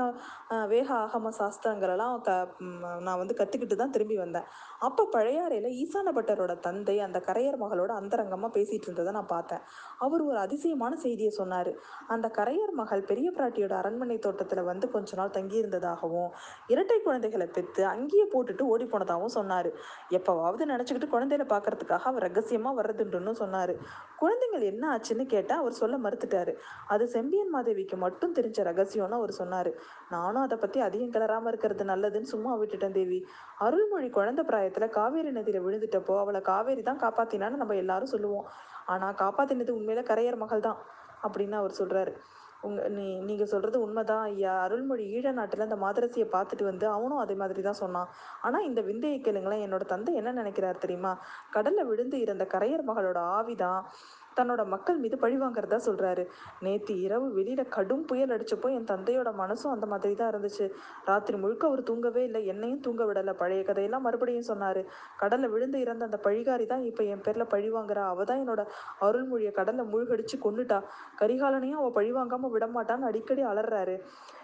வேக 0.75 0.89
ஆகம 1.05 1.33
சாஸ்திரங்களெல்லாம் 1.41 2.17
க 2.27 2.31
நான் 3.07 3.21
வந்து 3.23 3.35
கற்றுக்கிட்டு 3.41 3.77
தான் 3.83 3.95
திரும்பி 3.97 4.17
வந்தேன். 4.25 4.47
அப்போ 4.87 5.03
பழையாறையில் 5.15 5.69
ஈசான 5.83 6.13
பட்டரோட 6.19 6.53
தந்தை 6.67 6.97
அந்த 7.07 7.19
கரையர் 7.29 7.59
மகளோட 7.65 7.91
அந்தரங்கமாக 8.01 8.51
பேசிகிட்டு 8.57 8.87
இருந்ததை 8.89 9.13
நான் 9.19 9.31
பார்த்தேன். 9.35 9.63
அவர் 10.05 10.23
ஒரு 10.29 10.39
அதிசயமான 10.45 10.93
செய்தியை 11.05 11.33
சொன்னார். 11.41 11.73
அந்த 12.15 12.27
கரையர் 12.39 12.75
மகள் 12.81 13.03
பெரிய 13.11 13.29
பிராட்டியோட 13.39 13.75
அரண்மனை 13.81 14.17
தோட்டத்தில் 14.27 14.69
வந்து 14.71 14.87
கொஞ்ச 14.95 15.17
நாள் 15.21 15.35
தங்கியிருந்ததாகவும் 15.37 16.31
இரட்டை 16.73 16.99
குழந்தைகளை 17.07 17.49
பெற்று 17.57 17.83
அங்கேயே 17.95 18.27
போட்டுட்டு 18.35 18.65
ஓடி 18.73 18.87
போனதாகவும் 18.93 19.35
சொன்னார். 19.39 19.71
எப்போவாவது 20.19 20.60
நினச்சிக்கிட்டு 20.67 21.09
குழந்தையில 21.15 21.45
பார்க்கறதுக்காக 21.53 22.07
அவர் 22.11 22.25
ரகசியமாக 22.27 22.75
வர்றதுண்டுன்னு 22.79 23.33
சொன்னார். 23.41 23.73
குழந்தைங்கள் 24.21 24.65
என்ன 24.71 24.85
ஆச்சுன்னு 24.95 25.25
கேட்டால் 25.35 25.61
அவர் 25.63 25.79
சொல்ல 25.81 25.99
மறுத்துட்டாரு. 26.07 26.55
அது 26.87 27.07
செம்பியன் 27.17 27.53
மாதேவிக்கு 27.55 27.99
மட்டும் 28.05 28.35
தெரிஞ்ச 28.39 28.65
ரகசியம்னு 28.71 29.19
அவர் 29.21 29.33
சொன்னார். 29.41 29.71
நானும் 30.15 30.43
அதை 30.43 30.59
பற்றி 30.59 30.81
அதிகம் 30.89 31.15
கிளறாமல் 31.17 31.53
இருக்கிறது 31.53 31.87
நல்லதுன்னு 31.93 32.33
சும்மா 32.35 32.55
விட்டுட்டேன் 32.63 32.97
தேவி. 32.99 33.21
அருள்மொழி 33.59 34.11
குழந்தை 34.19 34.45
பிராயத்தில் 34.51 34.95
காவேரி 34.99 35.33
நதியில் 35.39 35.65
விழுந்துட்டப்போ 35.67 36.17
அவளை 36.25 36.43
காவேரி 36.51 36.85
தான் 36.91 37.03
காப்பாத்தினான்னு 37.05 37.63
நம்ம 37.63 37.77
எல்லாரும் 37.85 38.13
சொல்லுவோம். 38.15 38.47
ஆனால் 38.87 39.19
காப்பாத்தினது 39.25 39.73
உண்மையில 39.79 40.03
கரையர் 40.11 40.43
மகள் 40.45 40.67
தான் 40.69 40.79
அப்படின்னு 41.27 41.57
அவர் 41.63 41.79
சொல்கிறாரு 41.81 42.13
உங்க 42.63 42.89
நீ 42.89 43.05
நீங்கள் 43.21 43.51
சொல்கிறது 43.53 43.79
உண்மைதான். 43.81 44.23
ஐயா 44.23 44.53
அருள்மொழி 44.63 45.05
ஈழ 45.17 45.33
நாட்டில் 45.33 45.67
அந்த 45.67 45.77
மாதரசியை 45.77 46.27
பார்த்துட்டு 46.35 46.65
வந்து 46.65 46.87
அவனும் 46.89 47.19
அதே 47.19 47.35
மாதிரி 47.35 47.63
தான் 47.63 47.81
சொன்னான். 47.83 48.09
ஆனால் 48.41 48.65
இந்த 48.65 48.81
விந்தையை 48.81 49.21
கேளுங்களேன். 49.21 49.65
என்னோட 49.67 49.85
தந்தை 49.85 50.15
என்ன 50.15 50.33
நினைக்கிறார் 50.33 50.79
தெரியுமா? 50.79 51.13
கடல்ல 51.57 51.85
விழுந்து 51.85 52.19
இறந்த 52.21 52.47
கரையர் 52.55 52.89
மகளோட 52.91 53.21
ஆவிதான். 53.39 53.83
தன்னோட 54.37 54.63
மக்கள் 54.67 54.99
மீது 54.99 55.17
பழி 55.19 55.37
வாங்குறதா 55.37 55.79
சொல்றாரு. 55.87 56.25
நேத்து 56.61 56.93
இரவு 57.01 57.27
வெளியில 57.39 57.63
கடும் 57.69 58.05
புயல் 58.05 58.35
அடிச்சப்போ 58.37 58.69
என் 58.71 58.89
தந்தையோட 58.93 59.31
மனசும் 59.35 59.73
அந்த 59.73 59.87
மாதிரி 59.87 60.15
தான் 60.15 60.31
இருந்துச்சு. 60.33 60.67
ராத்திரி 61.05 61.39
முழுக்க 61.39 61.67
அவர் 61.67 61.83
தூங்கவே 61.83 62.25
இல்லை. 62.25 62.47
என்னையும் 62.47 62.81
தூங்க 62.81 63.05
விடல. 63.05 63.35
பழைய 63.35 63.63
கதையெல்லாம் 63.63 64.03
மறுபடியும் 64.03 64.49
சொன்னாரு. 64.53 64.83
கடல்ல 65.23 65.51
விழுந்து 65.51 65.81
இறந்த 65.81 66.05
அந்த 66.05 66.21
பழிகாரி 66.27 66.67
தான் 66.67 66.83
இப்போ 66.83 67.05
என் 67.05 67.25
பேர்ல 67.27 67.45
பழி 67.45 67.71
வாங்குறா. 67.71 68.05
அவள் 68.07 68.25
தான் 68.25 68.43
என்னோட 68.45 68.65
அருள்மொழியை 69.01 69.53
கடல்ல 69.53 69.85
மூழ்கடிச்சு 69.93 70.39
கொண்டுட்டா 70.39 70.81
கரிகாலனையும் 71.23 71.81
அவ 71.83 71.91
பழி 71.91 72.13
வாங்காம 72.13 72.51
விடமாட்டான்னு 72.57 73.09
அடிக்கடி 73.11 73.43
அலறாரு. 73.43 73.97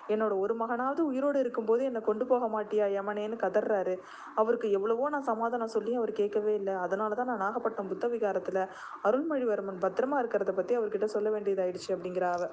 என்னோட 0.08 0.34
ஒரு 0.38 0.54
மகனாவது 0.56 1.00
உயிரோடு 1.08 1.38
இருக்கும்போது 1.40 1.82
என்னை 1.84 2.02
கொண்டு 2.02 2.24
போக 2.26 2.48
மாட்டியா 2.48 2.86
யமனேன்னு 2.94 3.36
கதறாரு 3.42 3.94
அவருக்கு 4.36 4.68
எவ்வளவோ 4.76 5.08
நான் 5.08 5.28
சமாதானம் 5.30 5.74
சொல்லி 5.76 5.92
அவர் 5.94 6.12
கேட்கவே 6.14 6.54
இல்லை. 6.60 6.74
அதனால 6.84 7.14
தான் 7.14 7.30
நான் 7.32 7.44
நாகப்பட்டினம் 7.44 7.92
புத்த 7.92 8.06
விகாரத்தில் 8.12 8.62
அருள்மொழிவர்மன் 9.08 9.84
பத்திரமா 9.86 10.18
இருக்கிறத 10.22 10.54
பற்றி 10.54 10.74
அவர்கிட்ட 10.78 11.08
சொல்ல 11.14 11.30
வேண்டியதாயிடுச்சு 11.34 11.90
அப்படிங்கிற 11.96 12.26
அவ 12.32 12.46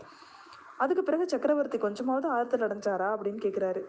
அதுக்கு 0.80 1.04
பிறகு 1.04 1.26
சக்கரவர்த்தி 1.32 1.78
கொஞ்சமாவது 1.80 2.28
ஆறுதல் 2.36 2.66
அடைஞ்சாரா 2.68 3.08
அப்படின்னு 3.16 3.44
கேட்குறாரு 3.44 3.82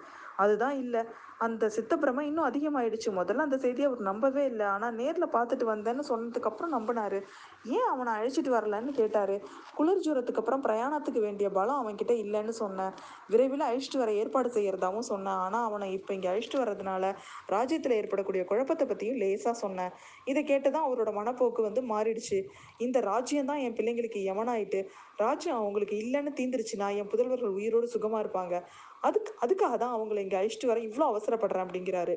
அதுதான் 0.42 0.76
இல்லை. 0.84 1.02
அந்த 1.44 1.64
சித்தப்பிரமை 1.76 2.22
இன்னும் 2.28 2.48
அதிகமாயிடுச்சு. 2.48 3.08
முதல்ல 3.18 3.44
அந்த 3.46 3.56
செய்தியை 3.64 3.86
அவர் 3.88 4.02
நம்பவே 4.08 4.42
இல்லை. 4.50 4.66
ஆனால் 4.74 4.94
நேரில் 5.00 5.32
பார்த்துட்டு 5.36 5.64
வந்தேன்னு 5.70 6.04
சொன்னதுக்கப்புறம் 6.10 6.74
நம்பினாரு. 6.76 7.18
ஏன் 7.76 7.88
அவனை 7.92 8.10
அழைச்சிட்டு 8.18 8.50
வரலன்னு 8.56 8.92
கேட்டாரு. 9.00 9.36
குளிர் 9.78 10.04
ஜூரத்துக்கு 10.06 10.40
அப்புறம் 10.42 10.64
பிரயாணத்துக்கு 10.66 11.20
வேண்டிய 11.26 11.48
பலம் 11.58 11.80
அவன்கிட்ட 11.82 12.14
இல்லைன்னு 12.24 12.54
சொன்னேன். 12.62 12.92
விரைவில் 13.32 13.66
அழைச்சிட்டு 13.68 14.02
வர 14.02 14.12
ஏற்பாடு 14.22 14.50
செய்யறதாவும் 14.56 15.08
சொன்னேன். 15.12 15.40
ஆனால் 15.46 15.66
அவனை 15.70 15.88
இப்போ 15.98 16.12
இங்கே 16.18 16.30
அழைச்சிட்டு 16.32 16.62
வர்றதுனால 16.62 17.12
ராஜ்யத்தில் 17.54 17.96
ஏற்படக்கூடிய 18.00 18.44
குழப்பத்தை 18.52 18.86
பற்றியும் 18.92 19.20
லேசாக 19.24 19.56
சொன்னேன். 19.64 19.92
இதை 20.32 20.42
கேட்டு 20.52 20.68
தான் 20.76 20.86
அவரோட 20.88 21.12
மனப்போக்கு 21.20 21.62
வந்து 21.68 21.82
மாறிடுச்சு. 21.92 22.40
இந்த 22.86 23.00
ராஜ்யம் 23.10 23.50
தான் 23.52 23.62
என் 23.66 23.76
பிள்ளைங்களுக்கு 23.80 24.22
யமனாயிட்டு 24.30 24.82
ராஜ்யம் 25.24 25.60
அவங்களுக்கு 25.60 25.96
இல்லைன்னு 26.04 26.30
தீந்துருச்சுன்னா 26.38 26.86
என் 27.00 27.10
புதல்வர்கள் 27.12 27.56
உயிரோடு 27.58 27.86
சுகமாக 27.94 28.22
இருப்பாங்க. 28.24 28.54
அதுக்கு 29.04 29.32
அதுக்காக 29.44 29.74
தான் 29.78 29.94
அவங்கள 29.96 30.20
இங்கே 30.20 30.38
அழைச்சிட்டு 30.40 30.70
வர 30.72 30.80
இவ்வளோ 30.80 31.06
அவசரப்படுறேன் 31.12 31.64
அப்படிங்கிறாரு. 31.66 32.14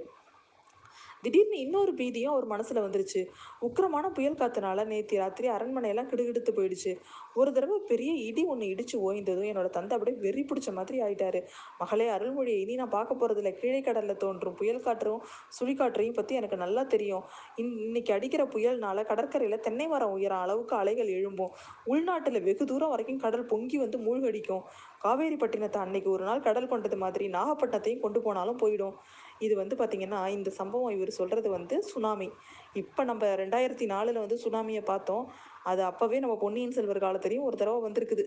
திடீர்னு 1.28 1.60
இன்னொரு 1.60 1.94
பீதியும் 1.94 2.34
அவர் 2.34 2.46
மனசுல 2.48 2.82
வந்துருச்சு. 2.82 3.22
உக்கிரமான 3.62 4.10
புயல் 4.10 4.34
காத்தனால 4.34 4.86
நேற்று 4.86 5.18
ராத்திரி 5.18 5.48
அரண்மனையெல்லாம் 5.50 6.10
கிடுகிடுத்து 6.12 6.52
போயிடுச்சு. 6.56 6.92
ஒரு 7.34 7.52
தடவை 7.52 7.80
பெரிய 7.86 8.14
இடி 8.14 8.44
ஒன்று 8.44 8.66
இடிச்சு 8.66 8.96
ஓய்ந்ததும் 8.98 9.50
என்னோட 9.52 9.70
தந்தை 9.70 9.98
அப்படியே 9.98 10.18
வெறி 10.18 10.42
பிடிச்ச 10.42 10.74
மாதிரி 10.74 11.02
ஆயிட்டாரு. 11.02 11.42
மகளே 11.78 12.08
அருள்மொழியை 12.10 12.60
இனி 12.60 12.76
நான் 12.76 12.90
பார்க்க 12.90 13.16
போறதில்ல. 13.16 13.52
கீழே 13.52 13.82
கடல்ல 13.82 14.16
தோன்றும் 14.18 14.54
புயல் 14.54 14.80
காற்றும் 14.80 15.22
சுழிக்காற்றையும் 15.58 16.14
பத்தி 16.14 16.36
எனக்கு 16.36 16.58
நல்லா 16.58 16.84
தெரியும். 16.84 17.24
இன் 17.56 17.74
இன்னைக்கு 17.78 18.14
அடிக்கிற 18.14 18.46
புயல்னால 18.46 19.04
கடற்கரையில 19.04 19.60
தென்னை 19.60 19.88
மரம் 19.88 20.12
உயர 20.12 20.36
அளவுக்கு 20.36 20.76
அலைகள் 20.76 21.08
எழும்பும். 21.08 21.54
உள்நாட்டுல 21.86 22.44
வெகு 22.44 22.66
தூரம் 22.66 22.90
வரைக்கும் 22.90 23.18
கடல் 23.18 23.46
பொங்கி 23.46 23.78
வந்து 23.78 23.98
மூழ்கடிக்கும். 23.98 24.64
காவேரிப்பட்டினத்தை 25.04 25.78
அன்னைக்கு 25.78 26.10
ஒரு 26.10 26.24
நாள் 26.24 26.40
கடல் 26.40 26.68
கொண்டது 26.68 26.98
மாதிரி 26.98 27.28
நாகப்பட்டினத்தையும் 27.28 28.00
கொண்டு 28.00 28.22
போனாலும் 28.22 28.58
போயிடும். 28.58 28.96
இது 29.40 29.56
வந்து 29.56 29.76
பார்த்திங்கன்னா 29.76 30.28
இந்த 30.28 30.50
சம்பவம் 30.50 30.96
இவர் 30.96 31.10
சொல்கிறது 31.10 31.50
வந்து 31.50 31.84
சுனாமி. 31.84 32.30
இப்போ 32.74 33.04
நம்ம 33.04 33.28
ரெண்டாயிரத்தி 33.28 33.86
நாலில் 33.86 34.18
வந்து 34.18 34.40
சுனாமியை 34.44 34.84
பார்த்தோம் 34.84 35.32
அது 35.64 35.84
அப்போவே 35.84 36.20
நம்ம 36.20 36.38
பொன்னியின் 36.38 36.72
செல்வர் 36.72 37.00
காலத்துலேயும் 37.00 37.42
ஒரு 37.42 37.58
தடவை 37.58 37.92
வந்திருக்குது. 37.92 38.24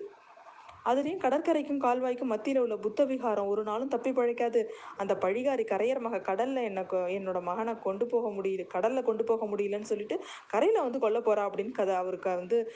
அதுலேயும் 0.85 1.23
கடற்கரைக்கும் 1.23 1.81
கால்வாய்க்கும் 1.81 2.23
மத்தியில் 2.23 2.61
உள்ள 2.61 2.76
புத்த 2.76 3.05
விகாரம் 3.05 3.47
ஒரு 3.47 3.62
நாளும் 3.62 3.88
தப்பி 3.88 4.11
பழைக்காது. 4.11 4.64
அந்த 4.97 5.19
பழிகாரி 5.21 5.64
கரையர் 5.64 6.00
மக 6.00 6.21
கடலில் 6.21 6.57
என்னை 6.57 6.83
கொ- 6.83 7.11
என்னோட 7.17 7.43
மகனை 7.43 7.79
கொண்டு 7.79 8.07
போக 8.07 8.29
முடியல 8.29 8.67
கடலில் 8.67 9.02
கொண்டு 9.02 9.25
போக 9.25 9.47
முடியலன்னு 9.47 9.83
சொல்லிட்டு 9.83 10.25
கரையில் 10.49 10.81
வந்து 10.81 10.99
கொல்ல 10.99 11.19
போகிறா 11.19 11.49
அப்படின்னு 11.49 11.71
கதை 11.71 11.95
அவருக்கு 11.95 12.37
வந்து 12.37 12.73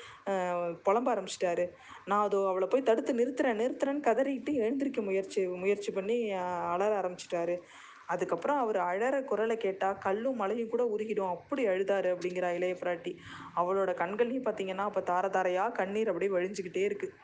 புலம்ப 0.84 1.10
ஆரம்பிச்சிட்டாரு. 1.14 1.68
நான் 2.04 2.24
அதோ 2.24 2.46
அவளை 2.46 2.68
போய் 2.68 2.82
தடுத்து 2.82 3.14
நிறுத்துறேன் 3.14 3.60
நிறுத்துறேன்னு 3.62 4.00
கதறிட்டு 4.00 4.52
எழுந்திருக்க 4.52 5.02
முயற்சி 5.02 5.46
முயற்சி 5.46 5.92
பண்ணி 5.92 6.32
அலற 6.74 7.00
ஆரம்பிச்சிட்டாரு. 7.00 7.58
அதுக்கப்புறம் 8.06 8.58
அவர் 8.58 8.76
அழற 8.76 9.24
குரலை 9.24 9.56
கேட்டால் 9.56 9.98
கல்லும் 9.98 10.36
மலையும் 10.36 10.68
கூட 10.68 10.84
உருகிடும். 10.84 11.30
அப்படி 11.30 11.66
அழுதாரு 11.66 12.08
அப்படிங்கிறா 12.14 12.54
இளைய 12.54 12.74
பிராட்டி. 12.74 13.12
அவளோட 13.56 13.90
கண்கள்லையும் 14.02 14.46
பார்த்தீங்கன்னா 14.46 14.84
அப்போ 14.84 15.00
தார 15.00 15.30
தாரையாக 15.30 15.72
கண்ணீர் 15.72 16.08
அப்படியே 16.08 16.32
வழிஞ்சுக்கிட்டே 16.32 16.84
இருக்கு. 16.84 17.14